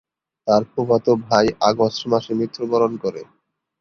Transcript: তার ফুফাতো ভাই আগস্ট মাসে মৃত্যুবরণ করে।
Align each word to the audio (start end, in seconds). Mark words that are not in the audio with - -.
তার 0.47 0.61
ফুফাতো 0.71 1.11
ভাই 1.25 1.45
আগস্ট 1.69 2.01
মাসে 2.11 2.31
মৃত্যুবরণ 2.39 2.93
করে। 3.03 3.21